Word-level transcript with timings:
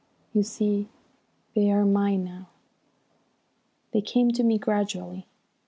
You 0.33 0.41
see, 0.41 0.89
they 1.53 1.69
are 1.69 1.85
mine 1.85 2.23
now. 2.23 2.49
"They 3.91 4.01
came 4.01 4.31
to 4.31 4.41
me 4.43 4.57
gradually. 4.57 5.27